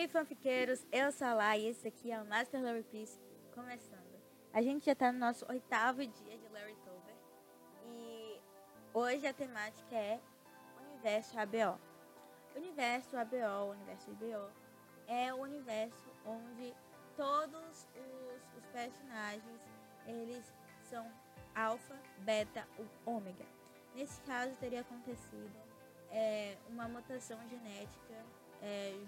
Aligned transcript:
aí, 0.00 0.08
fanfiqueiros, 0.08 0.86
eu 0.90 1.12
sou 1.12 1.26
a 1.26 1.34
Lá 1.34 1.58
e 1.58 1.66
esse 1.66 1.86
aqui 1.86 2.10
é 2.10 2.20
o 2.20 2.24
Master 2.24 2.62
Larry 2.62 2.84
Peace 2.84 3.20
começando. 3.52 4.18
A 4.50 4.62
gente 4.62 4.86
já 4.86 4.94
tá 4.94 5.12
no 5.12 5.18
nosso 5.18 5.44
oitavo 5.46 5.98
dia 6.06 6.38
de 6.38 6.48
Larry 6.48 6.74
Tober 6.76 7.14
e 7.84 8.40
hoje 8.94 9.26
a 9.26 9.34
temática 9.34 9.94
é 9.94 10.18
Universo 10.88 11.38
ABO. 11.38 11.78
Universo 12.56 13.16
ABO, 13.16 13.72
universo 13.72 14.10
IBO, 14.10 14.50
é 15.06 15.34
o 15.34 15.36
universo 15.36 16.08
onde 16.24 16.74
todos 17.14 17.86
os, 17.94 18.56
os 18.56 18.66
personagens 18.72 19.60
eles 20.06 20.50
são 20.88 21.06
alfa, 21.54 21.94
beta 22.20 22.66
ou 22.78 23.14
ômega. 23.16 23.44
Nesse 23.94 24.18
caso 24.22 24.56
teria 24.56 24.80
acontecido 24.80 25.60
é, 26.10 26.56
uma 26.70 26.88
mutação 26.88 27.38
genética 27.48 28.14
é, 28.62 28.98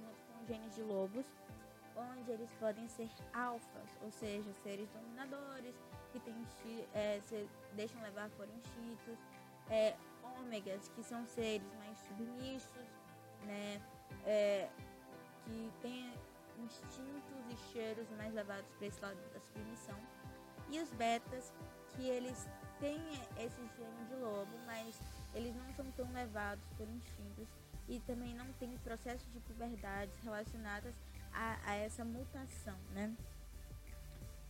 genes 0.47 0.75
de 0.75 0.83
lobos, 0.83 1.25
onde 1.97 2.31
eles 2.31 2.51
podem 2.59 2.89
ser 2.89 3.09
alfas, 3.33 3.89
ou 4.03 4.11
seja, 4.11 4.53
seres 4.63 4.89
dominadores, 4.91 5.75
que 6.13 6.21
tem, 6.21 6.35
é, 6.95 7.21
se 7.21 7.49
deixam 7.75 8.01
levar 8.03 8.29
por 8.31 8.49
instintos, 8.49 9.19
é, 9.71 9.97
ômegas, 10.39 10.89
que 10.89 11.03
são 11.03 11.25
seres 11.27 11.73
mais 11.75 11.99
submissos, 11.99 12.87
né, 13.45 13.81
é, 14.25 14.69
que 15.45 15.73
têm 15.81 16.13
instintos 16.59 17.45
e 17.51 17.57
cheiros 17.73 18.09
mais 18.11 18.33
levados 18.35 18.71
para 18.77 18.87
esse 18.87 19.01
lado 19.01 19.19
da 19.33 19.41
submissão, 19.41 19.99
e 20.71 20.81
os 20.81 20.91
betas, 20.93 21.53
que 21.95 22.09
eles 22.09 22.49
têm 22.81 23.01
esse 23.37 23.61
gene 23.77 24.05
de 24.09 24.15
lobo, 24.17 24.53
mas 24.65 24.99
eles 25.35 25.55
não 25.55 25.73
são 25.75 25.91
tão 25.93 26.11
levados 26.13 26.65
por 26.77 26.89
instintos 26.89 27.49
e 27.89 28.01
também 28.01 28.35
não 28.35 28.53
tem 28.55 28.77
processos 28.79 29.31
de 29.33 29.41
puberdade 29.41 30.11
relacionados 30.23 30.95
a, 31.33 31.59
a, 31.65 31.75
essa 31.75 32.05
mutação, 32.05 32.77
né? 32.93 33.15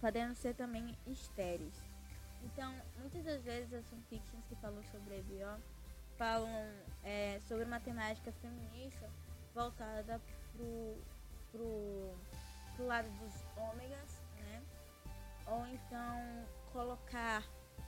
Podendo 0.00 0.34
ser 0.34 0.54
também 0.54 0.96
estéreis. 1.06 1.74
Então, 2.44 2.74
muitas 2.98 3.24
das 3.24 3.42
vezes 3.42 3.72
as 3.72 3.86
fanfictions 3.86 4.44
que 4.48 4.56
falam 4.56 4.82
sobre 4.90 5.18
EBO 5.18 5.60
falam 6.18 6.50
é, 7.04 7.40
sobre 7.46 7.64
matemática 7.64 8.32
feminista 8.32 9.08
voltada 9.54 10.20
pro, 10.52 10.96
pro, 11.50 12.14
pro 12.76 12.86
lado 12.86 13.08
dos 13.18 13.34
ômegas, 13.56 14.20
né? 14.40 14.62
Ou 15.46 15.66
então 15.66 16.46
colocar 16.72 17.44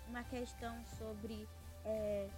uma 0.09 0.23
questão 0.25 0.85
sobre 0.99 1.49
é, 1.85 2.29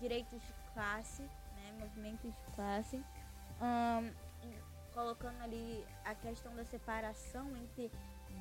direitos 0.00 0.40
de 0.40 0.54
classe, 0.72 1.28
né, 1.66 1.84
movimentos 1.84 2.32
de 2.32 2.54
classe, 2.54 3.04
um, 3.60 4.12
colocando 4.92 5.40
ali 5.42 5.84
a 6.04 6.14
questão 6.14 6.54
da 6.54 6.64
separação 6.64 7.56
entre 7.56 7.90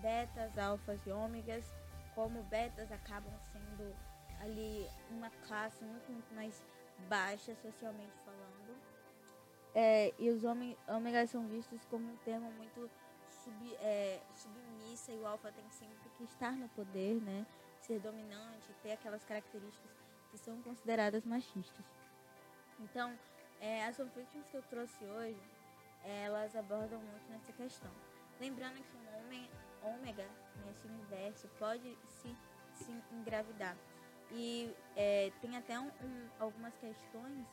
betas, 0.02 0.58
alfas 0.58 1.00
e 1.06 1.12
ômegas, 1.12 1.66
como 2.14 2.44
betas 2.44 2.92
acabam 2.92 3.34
sendo 3.52 3.96
ali 4.42 4.88
uma 5.09 5.30
classe 5.48 5.84
muito, 5.84 6.12
muito 6.12 6.34
mais 6.34 6.64
baixa 7.09 7.56
socialmente 7.56 8.14
falando. 8.23 8.78
É, 9.73 10.14
e 10.18 10.30
os 10.30 10.44
ômegas 10.88 11.30
são 11.30 11.46
vistos 11.48 11.84
como 11.86 12.09
um 12.09 12.16
termo 12.18 12.50
muito 12.53 12.90
sub, 13.30 13.76
é, 13.81 14.22
submissa 14.34 15.12
e 15.12 15.20
o 15.20 15.28
alfa 15.28 15.52
tem 15.52 15.70
sempre 15.70 16.09
que 16.18 16.23
estar 16.23 16.53
no 16.53 16.70
poder, 16.70 17.22
né? 17.22 17.46
Ser 17.81 18.00
dominante, 18.00 18.73
ter 18.81 18.94
aquelas 18.94 19.23
características 19.26 19.92
que 20.31 20.38
são 20.38 20.62
consideradas 20.62 21.26
machistas. 21.26 21.86
Então, 22.80 23.18
é, 23.59 23.86
as 23.86 23.98
fanfictions 23.98 24.50
que 24.50 24.58
eu 24.58 24.64
trouxe 24.64 25.06
hoje, 25.06 25.42
elas 26.04 26.56
abordam 26.56 27.00
muito 27.00 27.30
nessa 27.30 27.52
questão. 27.54 27.92
Lembrando 28.40 28.76
que 28.76 28.98
um 28.98 29.20
homem 29.20 29.50
ômega 29.81 30.28
nesse 30.66 30.88
universo 30.88 31.48
pode 31.58 31.98
se, 32.08 32.36
se 32.73 32.92
engravidar. 33.12 33.78
E 34.31 34.73
é, 34.96 35.31
tem 35.41 35.56
até 35.56 35.80
um, 35.80 35.88
um, 35.88 36.30
algumas 36.40 36.75
questões 36.78 37.47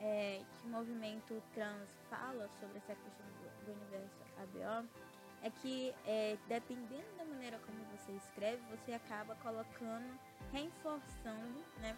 é, 0.00 0.42
que 0.58 0.66
o 0.66 0.70
movimento 0.70 1.42
trans 1.52 1.88
fala 2.08 2.48
sobre 2.60 2.78
essa 2.78 2.94
questão 2.94 3.26
do, 3.26 3.66
do 3.66 3.72
universo 3.72 4.22
ABO, 4.38 4.88
é 5.42 5.50
que 5.50 5.94
é, 6.06 6.38
dependendo 6.48 7.16
da 7.16 7.24
maneira 7.24 7.58
como 7.58 7.78
você 7.96 8.12
escreve, 8.12 8.62
você 8.70 8.92
acaba 8.92 9.34
colocando 9.36 10.18
reforçando 10.52 11.64
né, 11.80 11.96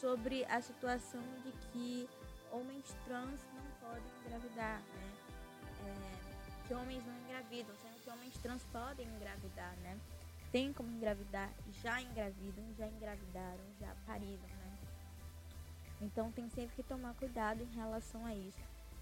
sobre 0.00 0.44
a 0.44 0.60
situação 0.60 1.22
de 1.44 1.52
que 1.72 2.08
homens 2.52 2.94
trans 3.04 3.40
não 3.54 3.64
podem 3.80 4.12
engravidar, 4.24 4.80
né? 4.80 5.12
É, 5.84 6.66
que 6.66 6.74
homens 6.74 7.04
não 7.04 7.16
engravidam, 7.24 7.74
sendo 7.82 8.02
que 8.02 8.10
homens 8.10 8.34
trans 8.38 8.62
podem 8.72 9.06
engravidar, 9.06 9.74
né? 9.82 9.98
Tem 10.52 10.72
como 10.72 10.90
engravidar, 10.90 11.50
já 11.82 12.00
engravidam, 12.00 12.64
já 12.78 12.86
engravidaram, 12.86 13.64
já 13.80 13.94
pariram, 14.06 14.48
né? 14.60 14.78
Então 16.00 16.30
tem 16.32 16.48
sempre 16.50 16.76
que 16.76 16.82
tomar 16.82 17.14
cuidado 17.14 17.62
em 17.62 17.76
relação 17.76 18.24
a 18.24 18.34
isso. 18.34 18.60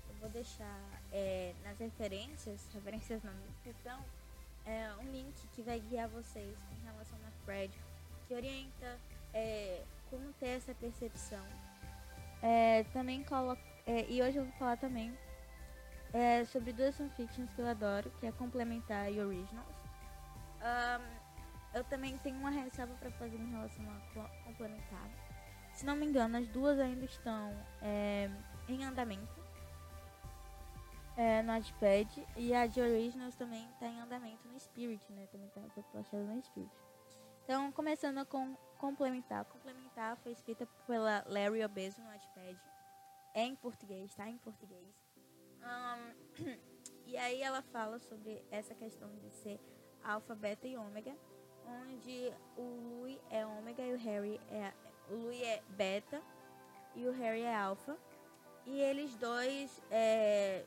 Eu 0.09 0.15
vou 0.17 0.31
deixar 0.31 0.81
é, 1.12 1.55
nas 1.62 1.79
referências, 1.79 2.67
referências 2.73 3.23
na 3.23 3.33
descrição, 3.33 4.03
é, 4.65 4.91
um 5.01 5.12
link 5.12 5.35
que 5.55 5.62
vai 5.62 5.79
guiar 5.79 6.09
vocês 6.09 6.56
em 6.73 6.85
relação 6.85 7.19
a 7.27 7.45
Fred 7.45 7.73
que 8.27 8.35
orienta 8.35 8.99
é, 9.33 9.83
como 10.11 10.33
ter 10.34 10.49
essa 10.49 10.75
percepção. 10.75 11.44
É, 12.43 12.84
também 12.93 13.22
coloco. 13.25 13.62
É, 13.87 14.05
e 14.11 14.22
hoje 14.22 14.39
eu 14.39 14.44
vou 14.44 14.53
falar 14.55 14.77
também 14.77 15.17
é, 16.12 16.44
sobre 16.44 16.72
duas 16.72 16.97
fanfictions 16.97 17.50
que 17.53 17.61
eu 17.61 17.67
adoro, 17.67 18.11
que 18.19 18.27
é 18.27 18.33
Complementar 18.33 19.12
e 19.12 19.21
Originals. 19.21 19.77
Um, 20.61 21.27
eu 21.77 21.84
também 21.84 22.17
tenho 22.19 22.37
uma 22.39 22.50
ressalva 22.50 22.94
para 22.94 23.11
fazer 23.12 23.37
em 23.37 23.50
relação 23.50 23.84
a 23.91 24.44
Complementar. 24.44 25.11
Se 25.72 25.84
não 25.84 25.94
me 25.94 26.06
engano, 26.06 26.38
as 26.38 26.49
duas 26.49 26.78
ainda 26.78 27.05
estão 27.05 27.53
é, 27.83 28.31
em 28.69 28.83
andamento 28.84 29.47
é, 31.17 31.43
no 31.43 31.53
Notepad 31.53 32.27
e 32.37 32.55
a 32.55 32.67
de 32.67 32.81
Originals 32.81 33.34
também 33.34 33.67
está 33.73 33.87
em 33.87 34.00
andamento 34.00 34.47
no 34.49 34.59
Spirit, 34.59 35.05
né? 35.12 35.27
Também 35.33 35.49
está 35.49 35.61
postada 35.93 36.23
no 36.23 36.43
Spirit. 36.43 36.71
Então, 37.44 37.71
começando 37.73 38.25
com 38.27 38.56
complementar. 38.78 39.44
Complementar 39.47 40.16
foi 40.19 40.32
escrita 40.32 40.66
pela 40.87 41.25
Larry 41.26 41.64
Obeso 41.64 42.00
no 42.00 42.10
Notepad. 42.10 42.59
É 43.34 43.42
em 43.42 43.56
português, 43.56 44.14
tá? 44.14 44.28
Em 44.28 44.38
português. 44.38 44.94
Um, 45.62 46.56
e 47.06 47.16
aí 47.16 47.42
ela 47.42 47.62
fala 47.62 47.98
sobre 47.98 48.42
essa 48.50 48.75
questão 48.75 49.14
de 49.16 49.31
ser 49.31 49.60
alfa, 50.03 50.34
beta 50.34 50.66
e 50.66 50.76
ômega, 50.76 51.16
onde 51.66 52.32
o 52.56 52.62
Louis 52.62 53.19
é 53.31 53.44
ômega 53.44 53.82
e 53.82 53.92
o 53.92 53.98
Harry 53.98 54.41
é 54.50 54.72
o 55.10 55.14
Louis 55.14 55.41
é 55.43 55.62
beta 55.70 56.20
e 56.94 57.06
o 57.06 57.12
Harry 57.12 57.43
é 57.43 57.54
alfa. 57.54 57.97
E 58.64 58.81
eles 58.81 59.16
dois 59.16 59.81
é, 59.91 60.64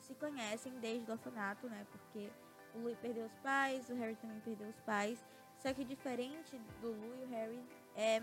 se 0.00 0.14
conhecem 0.14 0.72
desde 0.78 1.10
o 1.10 1.14
orfanato, 1.14 1.68
né? 1.68 1.84
Porque 1.90 2.30
o 2.74 2.80
Louis 2.80 2.96
perdeu 2.98 3.26
os 3.26 3.34
pais, 3.36 3.88
o 3.88 3.94
Harry 3.94 4.14
também 4.16 4.38
perdeu 4.40 4.68
os 4.68 4.80
pais. 4.80 5.24
Só 5.64 5.72
que 5.72 5.82
diferente 5.82 6.58
do 6.82 6.88
Lu 6.88 7.16
e 7.22 7.24
o 7.24 7.28
Harry, 7.30 7.64
é, 7.96 8.22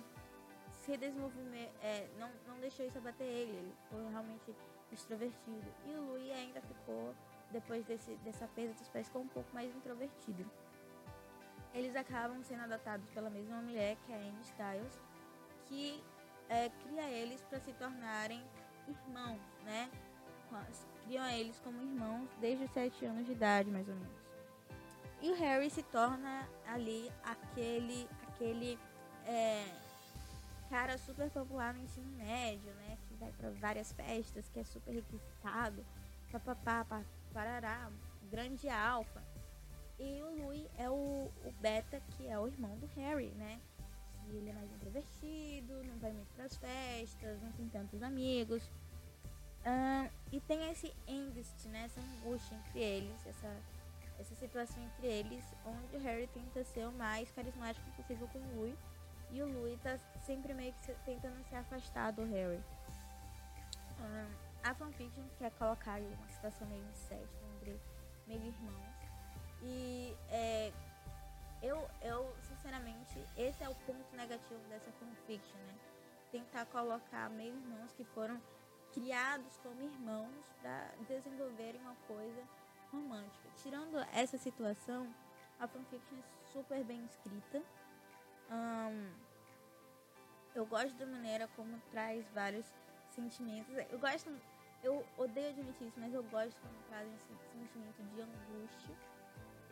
se 0.69 0.95
desenvolvimento, 0.95 1.73
é, 1.81 2.07
não, 2.19 2.29
não 2.47 2.59
deixou 2.59 2.85
isso 2.85 2.99
abater 2.99 3.25
ele, 3.25 3.57
ele 3.57 3.73
foi 3.89 4.07
realmente 4.11 4.55
extrovertido. 4.91 5.73
E 5.87 5.95
o 5.95 6.01
Louis 6.01 6.31
ainda 6.33 6.61
ficou, 6.61 7.15
depois 7.49 7.83
desse, 7.85 8.13
dessa 8.17 8.47
perda 8.49 8.75
dos 8.75 8.87
pais, 8.89 9.07
ficou 9.07 9.23
um 9.23 9.27
pouco 9.27 9.51
mais 9.55 9.75
introvertido. 9.75 10.45
Eles 11.73 11.95
acabam 11.95 12.43
sendo 12.43 12.61
adotados 12.61 13.09
pela 13.09 13.31
mesma 13.31 13.59
mulher, 13.59 13.97
que 14.05 14.13
é 14.13 14.17
a 14.17 14.19
Amy 14.19 14.41
Styles, 14.41 15.01
que 15.65 16.03
é, 16.47 16.69
cria 16.69 17.09
eles 17.09 17.41
para 17.45 17.59
se 17.59 17.73
tornarem 17.73 18.45
irmãos, 18.87 19.41
né? 19.63 19.89
Criam 21.05 21.27
eles 21.31 21.59
como 21.61 21.81
irmãos 21.81 22.29
desde 22.39 22.65
os 22.65 22.71
7 22.71 23.03
anos 23.03 23.25
de 23.25 23.31
idade, 23.31 23.71
mais 23.71 23.89
ou 23.89 23.95
menos. 23.95 24.20
E 25.21 25.31
o 25.31 25.35
Harry 25.35 25.69
se 25.69 25.83
torna 25.83 26.47
ali 26.65 27.11
aquele, 27.23 28.09
aquele 28.27 28.79
é, 29.25 29.65
cara 30.69 30.97
super 30.97 31.29
popular 31.29 31.73
no 31.73 31.83
ensino 31.83 32.11
médio, 32.17 32.73
né? 32.73 32.97
Que 33.07 33.15
vai 33.15 33.31
para 33.33 33.51
várias 33.51 33.91
festas, 33.91 34.49
que 34.49 34.59
é 34.59 34.63
super 34.63 34.93
requisitado, 34.93 35.85
papapá, 36.31 37.03
parará, 37.33 37.91
grande 38.31 38.67
alfa. 38.67 39.21
E 39.99 40.21
o 40.23 40.43
Louis 40.43 40.67
é 40.77 40.89
o, 40.89 41.31
o 41.45 41.51
beta, 41.59 42.01
que 42.17 42.27
é 42.27 42.39
o 42.39 42.47
irmão 42.47 42.75
do 42.77 42.87
Harry, 42.95 43.29
né? 43.31 43.61
E 44.27 44.37
ele 44.37 44.49
é 44.49 44.53
mais 44.53 44.71
introvertido, 44.71 45.83
não 45.83 45.99
vai 45.99 46.11
muito 46.13 46.33
pras 46.33 46.55
festas, 46.55 47.39
não 47.43 47.51
tem 47.51 47.69
tantos 47.69 48.01
amigos. 48.01 48.63
Uh, 49.61 50.11
e 50.31 50.39
tem 50.41 50.71
esse 50.71 50.91
angst, 51.07 51.65
né? 51.65 51.83
Essa 51.85 51.99
angústia 51.99 52.55
entre 52.55 52.79
eles, 52.79 53.27
essa 53.27 53.55
essa 54.21 54.35
situação 54.35 54.81
entre 54.83 55.07
eles, 55.07 55.43
onde 55.65 55.95
o 55.95 55.99
Harry 55.99 56.27
tenta 56.27 56.63
ser 56.63 56.87
o 56.87 56.91
mais 56.91 57.31
carismático 57.31 57.89
possível 57.91 58.27
com 58.27 58.39
o 58.39 58.55
Louis, 58.55 58.79
e 59.31 59.41
o 59.41 59.51
Louis 59.51 59.79
tá 59.81 59.97
sempre 60.19 60.53
meio 60.53 60.73
que 60.73 60.93
tentando 61.05 61.43
se 61.43 61.55
afastar 61.55 62.11
do 62.11 62.23
Harry. 62.25 62.63
a 64.63 64.73
fanfiction 64.75 65.23
quer 65.37 65.51
colocar 65.51 65.99
uma 65.99 66.27
situação 66.29 66.67
meio 66.67 66.85
incesto 66.89 67.45
entre 67.55 67.79
meio 68.27 68.43
irmãos. 68.43 68.95
E 69.63 70.15
é, 70.29 70.71
eu, 71.61 71.87
eu, 72.01 72.35
sinceramente, 72.41 73.23
esse 73.37 73.63
é 73.63 73.69
o 73.69 73.75
ponto 73.75 74.15
negativo 74.15 74.61
dessa 74.69 74.91
fanfiction, 74.93 75.57
né? 75.67 75.75
Tentar 76.31 76.65
colocar 76.67 77.29
meio 77.29 77.55
irmãos 77.55 77.91
que 77.93 78.03
foram 78.03 78.41
criados 78.93 79.57
como 79.57 79.81
irmãos 79.81 80.45
para 80.61 80.91
desenvolverem 81.07 81.79
uma 81.81 81.95
coisa 82.07 82.43
romântica. 82.91 83.49
Tirando 83.57 83.97
essa 84.13 84.37
situação, 84.37 85.13
a 85.59 85.67
fanfiction 85.67 86.17
é 86.17 86.51
super 86.51 86.83
bem 86.83 87.03
escrita. 87.05 87.63
Um, 88.49 89.11
eu 90.53 90.65
gosto 90.65 90.93
da 90.97 91.05
maneira 91.05 91.47
como 91.55 91.79
traz 91.91 92.25
vários 92.31 92.65
sentimentos. 93.09 93.73
Eu 93.89 93.99
gosto, 93.99 94.29
eu 94.83 95.05
odeio 95.17 95.49
admitir 95.49 95.87
isso, 95.87 95.99
mas 95.99 96.13
eu 96.13 96.23
gosto 96.23 96.59
quando 96.59 96.87
trazem 96.87 97.13
esse 97.15 97.27
sentimento 97.51 98.03
de 98.03 98.21
angústia 98.21 98.95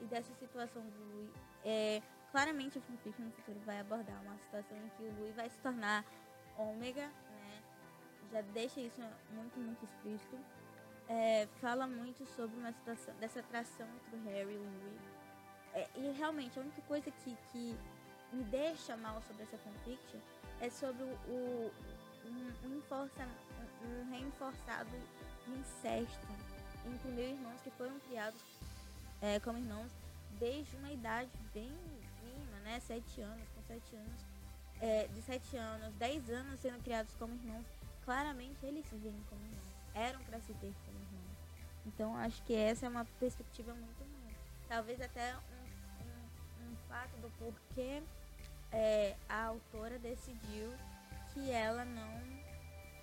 e 0.02 0.06
dessa 0.06 0.34
situação 0.36 0.82
do 0.82 1.14
Louis. 1.14 1.32
É, 1.66 2.02
claramente 2.32 2.78
o 2.78 2.82
fanfiction 2.82 3.26
no 3.26 3.32
futuro 3.32 3.60
vai 3.66 3.80
abordar 3.80 4.22
uma 4.22 4.38
situação 4.38 4.78
em 4.78 4.90
que 4.90 5.04
o 5.04 5.20
Louis 5.20 5.36
vai 5.36 5.50
se 5.50 5.60
tornar 5.60 6.06
ômega, 6.58 7.08
né? 7.08 7.64
Já 8.32 8.42
deixa 8.42 8.80
isso 8.80 9.02
muito, 9.32 9.60
muito 9.60 9.84
explícito. 9.84 10.38
É, 11.10 11.48
fala 11.60 11.88
muito 11.88 12.24
sobre 12.36 12.56
uma 12.58 12.72
situação 12.72 13.16
dessa 13.16 13.40
atração 13.40 13.88
entre 13.96 14.16
o 14.16 14.24
Harry 14.26 14.54
e 14.54 14.58
o 14.58 14.62
Louis. 14.62 15.02
É, 15.74 15.90
e 15.96 16.12
realmente 16.12 16.58
a 16.60 16.62
única 16.62 16.82
coisa 16.84 17.10
que, 17.10 17.36
que 17.52 17.76
me 18.32 18.44
deixa 18.44 18.96
mal 18.96 19.20
sobre 19.24 19.42
essa 19.42 19.58
fanfiction 19.58 20.20
é 20.62 20.70
sobre 20.70 21.04
o, 21.04 21.72
um, 22.26 22.68
um, 22.68 22.78
enforça, 22.78 23.28
um, 23.84 24.12
reforçado 24.12 24.90
incesto 25.48 26.28
entre 26.86 27.12
meus 27.12 27.32
irmãos 27.32 27.62
que 27.62 27.72
foram 27.72 28.00
criados 28.02 28.42
é, 29.22 29.40
como 29.40 29.58
irmãos 29.58 29.92
desde 30.40 30.76
uma 30.78 30.92
idade 30.92 31.32
bem 31.54 31.72
mínima, 32.24 32.60
né? 32.64 32.80
Sete 32.80 33.22
anos, 33.22 33.50
com 33.50 33.62
sete 33.64 33.96
anos, 33.96 34.26
é, 34.80 35.08
de 35.08 35.22
sete 35.22 35.58
anos, 35.58 35.94
dez 35.96 36.30
anos 36.30 36.60
sendo 36.60 36.82
criados 36.84 37.14
como 37.16 37.34
irmãos, 37.34 37.66
claramente 38.06 38.64
eles 38.66 38.86
se 38.86 38.96
veem 38.96 39.22
como 39.30 39.42
irmãos, 39.44 39.69
eram 39.94 40.24
para 40.24 40.40
se 40.40 40.54
ter 40.56 40.74
como 40.86 41.00
irmãos. 41.00 41.38
Então 41.86 42.16
acho 42.18 42.42
que 42.44 42.56
essa 42.56 42.86
é 42.86 42.90
uma 42.90 43.06
perspectiva 43.20 43.74
muito 43.74 44.04
ruim. 44.04 44.36
Talvez 44.68 45.02
até 45.02 45.36
um, 45.36 46.68
um, 46.68 46.72
um 46.72 46.76
fato 46.88 47.18
do 47.18 47.30
porquê 47.38 48.04
é, 48.72 49.16
a 49.28 49.46
autora 49.46 49.98
decidiu 49.98 50.72
que 51.34 51.52
ela 51.52 51.86
não, 51.86 52.20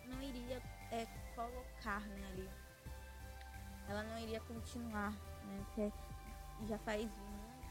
não 0.07 0.23
iria 0.23 0.63
é, 0.91 1.07
colocar 1.35 2.01
né, 2.01 2.27
ali. 2.33 2.51
Ela 3.89 4.03
não 4.03 4.19
iria 4.19 4.41
continuar, 4.41 5.13
né? 5.13 5.65
Porque 5.67 5.93
já 6.67 6.79
faz, 6.79 7.09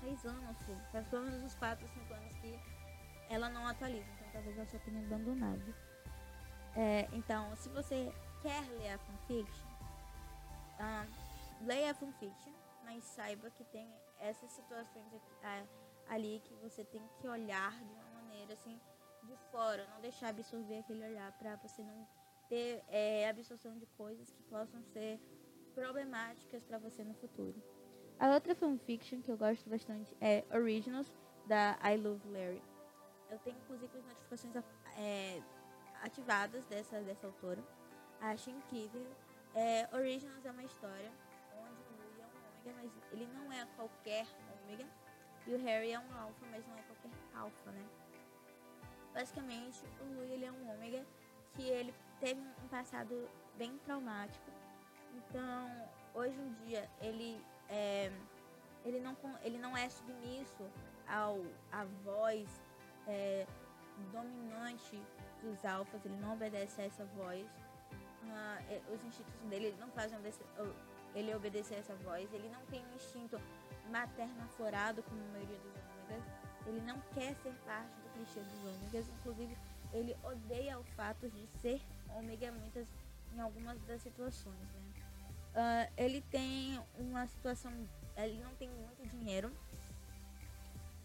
faz 0.01 0.25
anos, 0.25 0.57
faz 0.91 1.07
pelo 1.07 1.25
menos 1.25 1.43
uns 1.43 1.55
4, 1.55 1.87
5 1.87 2.13
anos 2.13 2.35
que 2.37 2.59
ela 3.29 3.49
não 3.49 3.67
atualiza. 3.67 4.07
Então 4.11 4.29
talvez 4.33 4.57
ela 4.57 4.67
só 4.67 4.77
tenha 4.79 4.99
abandonado. 4.99 5.75
É, 6.75 7.07
então, 7.13 7.55
se 7.55 7.69
você 7.69 8.11
quer 8.45 8.69
ler 8.77 8.91
a 8.91 8.97
fanfiction, 8.99 9.67
um, 10.79 11.65
leia 11.65 11.89
a 11.89 11.95
fanfiction, 11.95 12.53
mas 12.83 13.03
saiba 13.03 13.49
que 13.49 13.63
tem 13.63 13.91
essas 14.19 14.51
situações 14.51 15.11
aqui, 15.15 15.67
ali 16.07 16.39
que 16.45 16.53
você 16.57 16.85
tem 16.85 17.01
que 17.19 17.27
olhar 17.27 17.71
de 17.71 17.91
uma 17.91 18.21
maneira 18.21 18.53
assim 18.53 18.79
de 19.23 19.35
fora, 19.51 19.87
não 19.87 19.99
deixar 19.99 20.29
absorver 20.29 20.77
aquele 20.77 21.03
olhar 21.03 21.31
para 21.39 21.55
você 21.55 21.81
não 21.81 22.07
ter 22.47 22.83
é, 22.87 23.27
absorção 23.27 23.79
de 23.79 23.87
coisas 23.97 24.31
que 24.31 24.43
possam 24.43 24.79
ser 24.93 25.19
problemáticas 25.73 26.63
para 26.63 26.77
você 26.77 27.03
no 27.03 27.15
futuro. 27.15 27.59
A 28.19 28.29
outra 28.29 28.53
fanfiction 28.53 29.23
que 29.23 29.31
eu 29.31 29.37
gosto 29.37 29.67
bastante 29.67 30.15
é 30.21 30.45
Originals, 30.53 31.11
da 31.47 31.79
I 31.83 31.97
Love 31.97 32.27
Larry. 32.29 32.61
Eu 33.31 33.39
tenho 33.39 33.57
inclusive 33.57 33.97
as 33.97 34.05
notificações 34.05 34.55
é, 34.99 35.41
ativadas 36.03 36.63
dessa, 36.67 37.01
dessa 37.01 37.25
autora. 37.25 37.63
Acho 38.21 38.49
incrível. 38.49 39.05
É, 39.53 39.87
Originals 39.93 40.45
é 40.45 40.51
uma 40.51 40.63
história 40.63 41.11
onde 41.53 41.81
o 41.81 41.97
Louis 41.97 42.19
é 42.19 42.25
um 42.25 42.47
ômega, 42.49 42.73
mas 42.81 42.91
ele 43.11 43.27
não 43.27 43.51
é 43.51 43.65
qualquer 43.75 44.27
ômega. 44.61 44.85
E 45.47 45.53
o 45.53 45.59
Harry 45.63 45.91
é 45.91 45.99
um 45.99 46.17
alfa, 46.17 46.45
mas 46.51 46.65
não 46.67 46.75
é 46.75 46.81
qualquer 46.81 47.11
alfa, 47.35 47.71
né? 47.71 47.85
Basicamente, 49.13 49.83
o 50.01 50.15
Louis 50.15 50.31
ele 50.31 50.45
é 50.45 50.51
um 50.51 50.73
ômega 50.73 51.05
que 51.53 51.63
ele 51.63 51.93
teve 52.19 52.41
um 52.41 52.67
passado 52.67 53.29
bem 53.55 53.77
traumático. 53.79 54.51
Então, 55.13 55.89
hoje 56.13 56.37
em 56.39 56.53
dia, 56.65 56.89
ele 56.99 57.41
é, 57.69 58.11
ele, 58.83 58.99
não, 58.99 59.15
ele 59.41 59.57
não 59.57 59.75
é 59.75 59.89
submisso 59.89 60.69
ao, 61.07 61.39
à 61.71 61.85
voz 62.03 62.61
é, 63.07 63.45
dominante 64.11 65.01
dos 65.41 65.63
alfas, 65.65 66.03
ele 66.05 66.17
não 66.17 66.33
obedece 66.33 66.81
a 66.81 66.85
essa 66.85 67.05
voz. 67.05 67.47
Uh, 68.25 68.93
os 68.93 69.03
instintos 69.03 69.33
dele 69.49 69.67
ele 69.67 69.77
não 69.77 69.87
obedecer, 69.87 70.45
ele 71.13 71.33
obedecer 71.33 71.75
a 71.75 71.77
essa 71.79 71.95
voz, 71.95 72.31
ele 72.33 72.49
não 72.49 72.65
tem 72.65 72.85
um 72.85 72.95
instinto 72.95 73.39
materno 73.89 74.43
aflorado 74.43 75.03
como 75.03 75.21
a 75.21 75.27
maioria 75.27 75.57
dos 75.59 75.73
ômegas, 75.75 76.23
ele 76.65 76.81
não 76.81 76.99
quer 77.13 77.35
ser 77.35 77.53
parte 77.65 77.93
do 78.01 78.09
clichê 78.13 78.39
dos 78.41 78.63
ômegas, 78.65 79.07
inclusive 79.07 79.57
ele 79.93 80.15
odeia 80.23 80.79
o 80.79 80.83
fato 80.83 81.29
de 81.29 81.47
ser 81.61 81.81
ômega 82.09 82.51
muitas, 82.51 82.87
em 83.33 83.39
algumas 83.39 83.79
das 83.83 84.01
situações, 84.01 84.59
né? 84.73 84.85
Uh, 85.55 85.89
ele 85.95 86.21
tem 86.21 86.81
uma 86.97 87.25
situação. 87.27 87.71
Ele 88.17 88.43
não 88.43 88.53
tem 88.55 88.69
muito 88.69 89.07
dinheiro. 89.07 89.49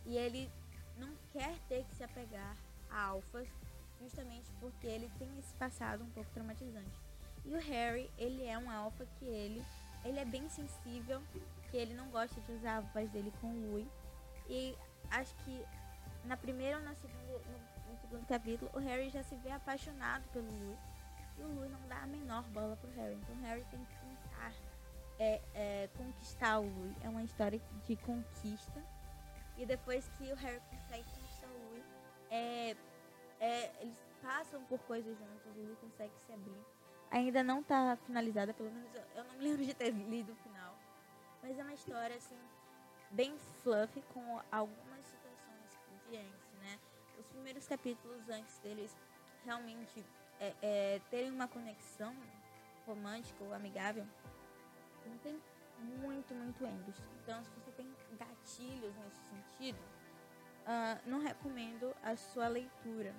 E 0.04 0.16
ele 0.16 0.50
não 0.98 1.14
quer 1.32 1.56
ter 1.68 1.84
que 1.84 1.94
se 1.94 2.02
apegar 2.02 2.56
a 2.90 3.00
alfas, 3.00 3.46
justamente 4.00 4.50
porque 4.58 4.88
ele 4.88 5.08
tem 5.18 5.38
esse 5.38 5.54
passado 5.54 6.02
um 6.02 6.10
pouco 6.10 6.28
traumatizante. 6.30 6.90
E 7.44 7.54
o 7.54 7.58
Harry, 7.58 8.10
ele 8.18 8.44
é 8.44 8.56
um 8.58 8.70
alfa 8.70 9.06
que 9.18 9.24
ele, 9.24 9.64
ele 10.04 10.18
é 10.18 10.24
bem 10.24 10.48
sensível, 10.48 11.22
que 11.70 11.76
ele 11.76 11.94
não 11.94 12.08
gosta 12.10 12.40
de 12.40 12.52
usar 12.52 12.78
a 12.78 12.80
voz 12.80 13.10
dele 13.10 13.32
com 13.40 13.48
o 13.48 13.70
Louis. 13.70 13.88
E 14.48 14.76
acho 15.10 15.34
que 15.36 15.64
na 16.24 16.36
primeira 16.36 16.78
ou 16.78 16.82
na 16.82 16.94
segunda, 16.94 17.24
no, 17.24 17.92
no 17.92 17.98
segundo 18.00 18.26
capítulo, 18.26 18.70
o 18.74 18.78
Harry 18.78 19.10
já 19.10 19.22
se 19.22 19.36
vê 19.36 19.50
apaixonado 19.50 20.28
pelo 20.32 20.46
Louis. 20.46 20.78
E 21.38 21.42
o 21.42 21.54
Louis 21.54 21.70
não 21.70 21.88
dá 21.88 22.02
a 22.02 22.06
menor 22.06 22.42
bola 22.50 22.76
pro 22.76 22.90
Harry. 22.92 23.14
Então 23.14 23.34
o 23.36 23.40
Harry 23.40 23.64
tem 23.70 23.84
que 23.84 24.00
é, 25.20 25.38
é, 25.54 25.88
conquistar 25.98 26.58
o 26.58 26.62
Louis. 26.62 26.96
É 27.02 27.08
uma 27.08 27.22
história 27.22 27.60
de 27.86 27.96
conquista. 27.96 28.82
E 29.58 29.66
depois 29.66 30.08
que 30.16 30.32
o 30.32 30.36
Harry 30.36 30.60
consegue 30.70 31.04
conquistar 31.04 31.46
o 31.48 31.68
Louis, 31.68 31.84
é, 32.30 32.76
é, 33.38 33.82
eles 33.82 34.00
passam 34.22 34.64
por 34.64 34.78
coisas 34.80 35.16
juntos, 35.18 35.46
o 35.54 35.60
Louis 35.60 35.78
consegue 35.78 36.14
se 36.26 36.32
abrir. 36.32 36.64
Ainda 37.10 37.42
não 37.42 37.60
está 37.60 37.96
finalizada, 38.06 38.54
pelo 38.54 38.70
menos 38.70 38.94
eu, 38.94 39.02
eu 39.16 39.24
não 39.24 39.34
me 39.34 39.44
lembro 39.44 39.64
de 39.64 39.74
ter 39.74 39.90
lido 39.90 40.32
o 40.32 40.36
final. 40.36 40.76
Mas 41.42 41.58
é 41.58 41.62
uma 41.62 41.74
história, 41.74 42.16
assim, 42.16 42.38
bem 43.10 43.36
fluffy, 43.62 44.02
com 44.14 44.40
algumas 44.52 45.04
situações 45.04 45.78
diante, 46.08 46.54
né? 46.60 46.78
Os 47.18 47.26
primeiros 47.30 47.66
capítulos 47.66 48.28
antes 48.28 48.58
deles 48.58 48.96
realmente 49.44 50.04
é, 50.38 50.54
é, 50.62 51.00
terem 51.10 51.30
uma 51.30 51.48
conexão 51.48 52.14
romântica 52.86 53.42
ou 53.44 53.54
amigável, 53.54 54.06
não 55.06 55.18
tem 55.18 55.40
muito, 55.78 56.34
muito 56.34 56.64
embos. 56.64 56.96
Então, 57.22 57.42
se 57.44 57.50
você 57.50 57.70
tem 57.72 57.92
gatilhos 58.18 58.94
nesse 58.96 59.20
sentido, 59.28 59.78
uh, 60.66 61.00
não 61.08 61.20
recomendo 61.20 61.94
a 62.02 62.16
sua 62.16 62.48
leitura. 62.48 63.14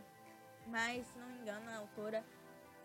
Mas, 0.67 1.07
se 1.07 1.17
não 1.17 1.27
me 1.27 1.39
engano, 1.39 1.69
a 1.69 1.77
autora 1.77 2.23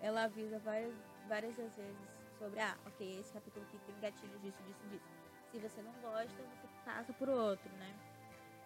ela 0.00 0.24
avisa 0.24 0.58
várias, 0.60 0.94
várias 1.28 1.54
vezes 1.56 1.96
sobre, 2.38 2.60
ah, 2.60 2.76
ok, 2.86 3.20
esse 3.20 3.32
capítulo 3.32 3.64
aqui 3.66 3.78
tem 3.86 4.00
gatilhos 4.00 4.40
disso, 4.42 4.62
disso, 4.64 4.86
disso. 4.90 5.04
Se 5.50 5.58
você 5.58 5.82
não 5.82 5.92
gosta, 6.02 6.34
você 6.34 6.68
passa 6.84 7.12
por 7.14 7.28
outro, 7.28 7.70
né? 7.78 7.94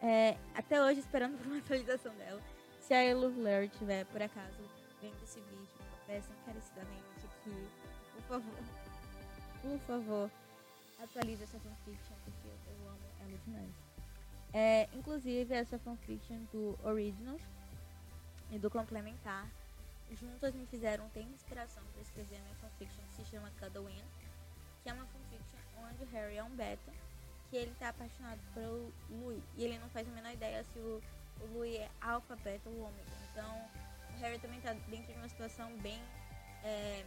É, 0.03 0.37
até 0.55 0.83
hoje, 0.83 1.01
esperando 1.01 1.39
por 1.39 1.47
uma 1.47 1.59
atualização 1.61 2.15
dela. 2.15 2.41
Se 2.81 2.95
a 2.95 3.05
Eluvler 3.05 3.69
tiver, 3.71 4.05
por 4.07 4.21
acaso, 4.21 4.59
vendo 5.01 5.23
esse 5.23 5.41
vídeo, 5.41 5.69
peço 6.07 6.31
encarecidamente 6.43 7.05
que, 7.45 7.69
por 8.15 8.23
favor, 8.23 8.65
por 9.63 9.79
favor, 9.81 10.31
atualize 11.01 11.43
essa 11.43 11.59
fanfiction, 11.61 12.17
porque 12.25 12.49
eu 12.49 12.89
amo 12.89 12.99
ela 13.21 13.39
demais. 13.45 13.75
É, 14.53 14.89
inclusive, 14.95 15.55
essa 15.55 15.79
fanfiction 15.79 16.39
do 16.53 16.77
Originals 16.83 17.43
e 18.51 18.59
do 18.59 18.69
Complementar, 18.69 19.49
juntas 20.15 20.55
me 20.55 20.67
fizeram 20.67 21.09
ter 21.11 21.23
inspiração 21.23 21.83
para 21.93 22.03
escrever 22.03 22.41
minha 22.41 22.55
fanfiction, 22.57 23.03
que 23.09 23.15
se 23.15 23.25
chama 23.25 23.51
Cuddle 23.59 23.91
que 24.83 24.89
é 24.89 24.93
uma 24.93 25.07
fanfiction 25.07 25.59
onde 25.89 26.05
o 26.05 26.07
Harry 26.09 26.37
é 26.37 26.45
um 26.45 26.51
beta, 26.51 26.93
que 27.51 27.57
ele 27.57 27.75
tá 27.79 27.91
apaixonado 27.91 28.41
pelo 28.55 28.93
Louis, 29.11 29.43
e 29.57 29.65
ele 29.65 29.79
não 29.79 29.89
faz 29.91 30.09
a 30.09 30.11
menor 30.11 30.33
ideia 30.33 30.65
se 30.65 30.79
o, 30.79 31.03
o 31.41 31.47
Louis 31.55 31.77
é 31.77 31.91
alfa, 32.01 32.37
beta 32.37 32.69
ou 32.69 32.81
ômega. 32.81 33.11
Então, 33.31 33.69
o 34.15 34.21
Harry 34.21 34.39
também 34.39 34.61
tá 34.61 34.73
dentro 34.89 35.13
de 35.13 35.19
uma 35.19 35.29
situação 35.29 35.77
bem... 35.79 36.01
É, 36.63 37.05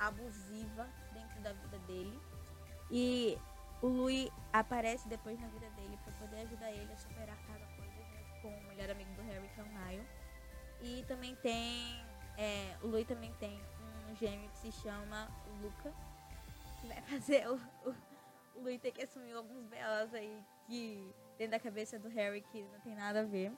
abusiva 0.00 0.88
dentro 1.12 1.40
da 1.42 1.52
vida 1.52 1.78
dele. 1.80 2.18
E 2.90 3.38
o 3.82 3.86
Louis 3.86 4.30
aparece 4.52 5.06
depois 5.08 5.38
na 5.38 5.46
vida 5.48 5.68
dele 5.70 5.96
para 6.02 6.12
poder 6.14 6.40
ajudar 6.40 6.72
ele 6.72 6.92
a 6.92 6.96
superar 6.96 7.36
cada 7.46 7.66
coisa 7.76 7.92
junto 7.92 8.42
com 8.42 8.48
o 8.48 8.68
melhor 8.68 8.90
amigo 8.90 9.12
do 9.14 9.22
Harry, 9.22 9.48
que 9.54 9.60
é 9.60 9.62
o 9.62 9.66
Niall. 9.66 10.06
E 10.80 11.04
também 11.06 11.36
tem. 11.36 12.02
É, 12.36 12.76
o 12.82 12.86
Louis 12.86 13.06
também 13.06 13.32
tem 13.34 13.60
um 14.10 14.16
gêmeo 14.16 14.48
que 14.50 14.58
se 14.58 14.72
chama 14.72 15.28
Luca, 15.60 15.94
que 16.80 16.86
vai 16.86 17.02
fazer 17.08 17.48
o, 17.48 17.56
o, 17.56 17.94
o 18.56 18.62
Louis 18.62 18.80
ter 18.80 18.92
que 18.92 19.02
assumir 19.02 19.32
alguns 19.32 19.66
B.O.s 19.66 20.16
aí 20.16 20.42
que 20.66 21.14
dentro 21.36 21.52
da 21.52 21.60
cabeça 21.60 21.98
do 21.98 22.08
Harry 22.08 22.42
que 22.42 22.62
não 22.62 22.80
tem 22.80 22.94
nada 22.94 23.20
a 23.20 23.24
ver. 23.24 23.52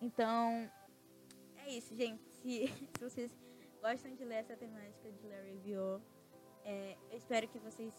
Então, 0.00 0.70
é 1.56 1.70
isso, 1.70 1.94
gente. 1.94 2.22
Se, 2.46 2.68
se 2.68 3.02
vocês 3.02 3.36
gostam 3.82 4.14
de 4.14 4.24
ler 4.24 4.36
essa 4.36 4.56
temática 4.56 5.10
de 5.10 5.26
Larry 5.26 5.54
Review, 5.54 6.00
é, 6.64 6.96
eu 7.10 7.16
espero 7.16 7.48
que 7.48 7.58
vocês 7.58 7.92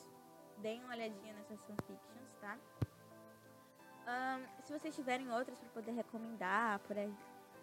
deem 0.59 0.81
uma 0.83 0.93
olhadinha 0.93 1.33
nessas 1.33 1.59
fanfictions, 1.63 2.33
tá? 2.39 2.57
Um, 4.07 4.63
se 4.63 4.71
vocês 4.71 4.95
tiverem 4.95 5.29
outras 5.31 5.59
para 5.59 5.69
poder 5.69 5.91
recomendar 5.91 6.79
por 6.79 6.97
aí, 6.97 7.13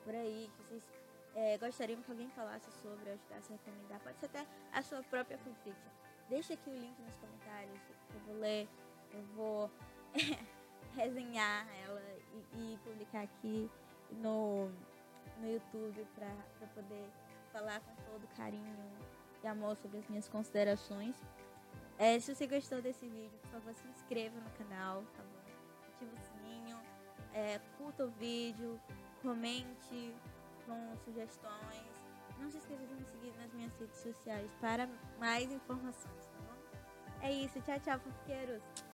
por 0.04 0.14
aí 0.14 0.50
que 0.54 0.62
vocês 0.64 0.84
é, 1.34 1.58
gostariam 1.58 2.00
que 2.02 2.10
alguém 2.10 2.28
falasse 2.30 2.70
sobre, 2.80 3.10
ajudasse 3.10 3.52
a 3.52 3.56
recomendar, 3.56 4.00
pode 4.00 4.18
ser 4.18 4.26
até 4.26 4.46
a 4.72 4.82
sua 4.82 5.02
própria 5.02 5.38
fanfiction. 5.38 5.90
Deixa 6.28 6.54
aqui 6.54 6.70
o 6.70 6.74
link 6.74 6.98
nos 7.02 7.16
comentários, 7.16 7.80
eu 8.14 8.20
vou 8.20 8.36
ler, 8.36 8.68
eu 9.12 9.22
vou 9.34 9.70
resenhar 10.94 11.66
ela 11.84 12.02
e, 12.54 12.74
e, 12.74 12.78
publicar 12.78 13.22
aqui 13.22 13.70
no, 14.12 14.68
no 15.38 15.50
YouTube 15.52 16.06
para 16.14 16.66
poder 16.74 17.10
falar 17.52 17.80
com 17.80 17.94
todo 18.10 18.26
carinho 18.36 18.76
e 19.42 19.46
amor 19.46 19.76
sobre 19.76 19.98
as 19.98 20.08
minhas 20.08 20.28
considerações. 20.28 21.14
É, 21.98 22.18
se 22.18 22.34
você 22.34 22.46
gostou 22.46 22.80
desse 22.80 23.06
vídeo, 23.06 23.38
por 23.42 23.50
favor, 23.50 23.74
se 23.74 23.86
inscreva 23.88 24.40
no 24.40 24.50
canal, 24.52 25.02
tá 25.16 25.22
bom? 25.22 25.94
Ativa 25.94 26.12
o 26.14 26.20
sininho, 26.20 26.80
é, 27.32 27.60
curta 27.76 28.04
o 28.06 28.10
vídeo, 28.10 28.80
comente 29.22 30.14
com 30.66 30.96
sugestões. 31.04 32.04
Não 32.38 32.50
se 32.50 32.58
esqueça 32.58 32.86
de 32.86 32.94
me 32.94 33.04
seguir 33.04 33.36
nas 33.36 33.52
minhas 33.52 33.74
redes 33.78 33.98
sociais 33.98 34.50
para 34.60 34.88
mais 35.18 35.50
informações, 35.50 36.26
tá 36.26 36.38
bom? 36.42 37.22
É 37.22 37.32
isso, 37.32 37.60
tchau, 37.62 37.80
tchau, 37.80 37.98
fofoqueiros! 38.00 38.93